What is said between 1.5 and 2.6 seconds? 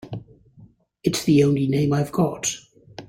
name I've got.